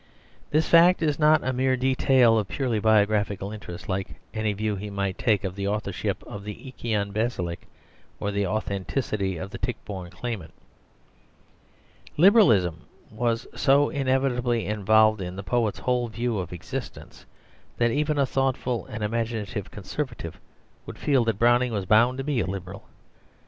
This 0.49 0.67
fact 0.67 1.03
is 1.03 1.19
not 1.19 1.43
a 1.43 1.53
mere 1.53 1.77
detail 1.77 2.39
of 2.39 2.47
purely 2.47 2.79
biographical 2.79 3.51
interest, 3.51 3.87
like 3.87 4.15
any 4.33 4.51
view 4.51 4.75
he 4.75 4.89
might 4.89 5.15
take 5.15 5.43
of 5.43 5.53
the 5.55 5.67
authorship 5.67 6.23
of 6.23 6.43
the 6.43 6.55
"Eikon 6.67 7.11
Basilike" 7.13 7.67
or 8.19 8.31
the 8.31 8.47
authenticity 8.47 9.37
of 9.37 9.51
the 9.51 9.59
Tichborne 9.59 10.09
claimant. 10.09 10.53
Liberalism 12.17 12.81
was 13.11 13.45
so 13.55 13.89
inevitably 13.89 14.65
involved 14.65 15.21
in 15.21 15.35
the 15.35 15.43
poet's 15.43 15.77
whole 15.77 16.07
view 16.07 16.39
of 16.39 16.51
existence, 16.51 17.27
that 17.77 17.91
even 17.91 18.17
a 18.17 18.25
thoughtful 18.25 18.87
and 18.87 19.03
imaginative 19.03 19.69
Conservative 19.69 20.39
would 20.87 20.97
feel 20.97 21.23
that 21.25 21.37
Browning 21.37 21.71
was 21.71 21.85
bound 21.85 22.17
to 22.17 22.23
be 22.23 22.39
a 22.39 22.47
Liberal. 22.47 22.85